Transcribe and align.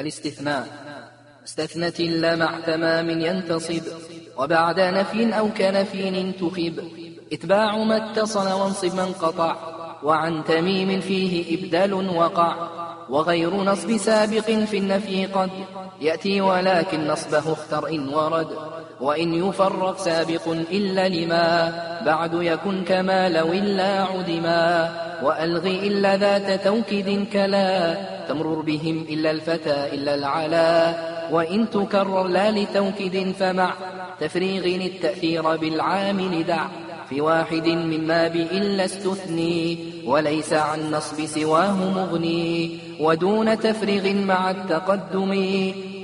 الاستثناء. 0.00 0.66
استثنت 1.44 2.00
إلا 2.00 2.36
مع 2.36 2.60
تمام 2.60 3.10
ينتصب 3.10 3.82
وبعد 4.38 4.80
نفي 4.80 5.38
أو 5.38 5.48
كنفي 5.48 6.32
تخب 6.32 6.74
اتباع 7.32 7.76
ما 7.76 7.96
اتصل 7.96 8.52
وانصب 8.52 8.94
من 8.94 9.12
قطع 9.12 9.56
وعن 10.02 10.44
تميم 10.44 11.00
فيه 11.00 11.58
إبدال 11.58 11.92
وقع. 11.94 12.79
وغير 13.10 13.54
نصب 13.54 13.96
سابق 13.96 14.40
في 14.40 14.78
النفي 14.78 15.26
قد 15.26 15.50
يأتي 16.00 16.40
ولكن 16.40 17.06
نصبه 17.06 17.52
اختر 17.52 17.88
إن 17.88 18.08
ورد 18.08 18.48
وإن 19.00 19.34
يفرق 19.34 19.98
سابق 19.98 20.48
إلا 20.48 21.08
لما 21.08 21.72
بعد 22.06 22.34
يكن 22.34 22.84
كما 22.84 23.28
لو 23.28 23.52
إلا 23.52 24.02
عدما. 24.02 24.92
وألغ 25.22 25.66
إلا 25.66 26.16
ذات 26.16 26.64
توكيد 26.64 27.28
كلا 27.32 27.94
تمرر 28.28 28.60
بهم 28.60 29.06
إلا 29.08 29.30
الفتى 29.30 29.94
إلا 29.94 30.14
العلا. 30.14 30.94
وإن 31.32 31.70
تكرر 31.70 32.26
لا 32.28 32.50
لتوكيد 32.50 33.34
فمع 33.38 33.74
تفريغ 34.20 34.64
التأثير 34.86 35.56
بالعامل 35.56 36.44
دع. 36.46 36.66
في 37.10 37.20
واحد 37.20 37.68
مما 37.68 38.28
بإلا 38.28 38.84
استثني 38.84 39.78
وليس 40.06 40.52
عن 40.52 40.90
نصب 40.90 41.26
سواه 41.26 41.90
مغني 41.90 42.78
ودون 43.00 43.58
تفريغ 43.58 44.14
مع 44.14 44.50
التقدم. 44.50 45.32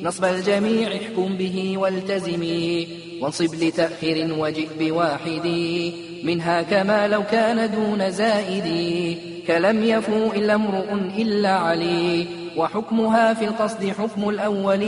نصب 0.03 0.25
الجميع 0.25 0.89
احكم 0.89 1.37
به 1.37 1.79
والتزمي 1.79 2.89
وانصب 3.21 3.55
لتأخير 3.55 4.35
وجئ 4.39 4.69
بواحد. 4.79 5.47
منها 6.25 6.63
كما 6.63 7.09
لو 7.09 7.23
كان 7.23 7.71
دون 7.71 8.11
زائد. 8.11 9.19
كلم 9.47 9.85
يفو 9.85 10.33
إلا 10.33 10.55
امرؤ 10.55 10.93
إلا 11.19 11.51
علي. 11.51 12.27
وحكمها 12.57 13.35
في 13.35 13.45
القصد 13.45 13.93
حكم 13.99 14.29
الأول. 14.29 14.85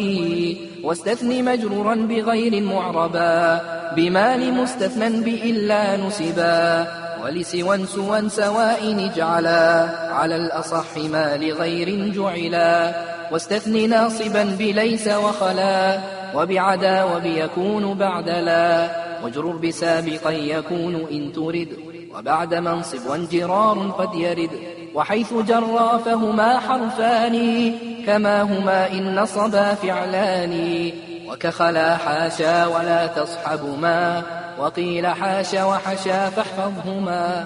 واستثني 0.83 1.43
مجرورا 1.43 1.95
بغير 1.95 2.63
معربا 2.63 3.61
بما 3.97 4.37
لمستثنى 4.37 5.21
بإلا 5.21 5.97
نسبا. 5.97 6.87
ولسوى 7.25 7.87
سوى 7.87 8.29
سواء 8.29 9.11
اجعلا 9.13 9.89
على 10.13 10.37
الأصح 10.37 10.97
ما 10.97 11.37
لغير 11.37 12.13
جعلا. 12.15 13.18
واستثني 13.33 13.87
ناصبا 13.87 14.45
بليس 14.59 15.09
وخلا 15.09 16.01
وبعدا 16.35 17.05
وبيكون 17.05 17.95
بعد 17.95 18.29
لا 18.29 18.91
واجرر 19.25 19.57
بسابقا 19.57 20.31
يكون 20.31 21.07
إن 21.11 21.33
ترد 21.33 21.69
وبعد 22.15 22.55
منصب 22.55 23.11
وانجرار 23.11 23.95
قد 23.99 24.15
يرد. 24.15 24.51
وحيث 24.95 25.33
جرى 25.33 26.01
فهما 26.05 26.59
حرفان 26.59 27.73
كما 28.07 28.43
هما 28.43 28.93
إن 28.93 29.21
نصبا 29.21 29.75
فعلان. 29.75 30.91
وكخلا 31.29 31.97
حاشا 31.97 32.67
ولا 32.67 33.07
تصحبما 33.07 34.23
وقيل 34.59 35.07
حاشا 35.07 35.65
وحشا 35.65 36.31
فاحفظهما. 36.31 37.45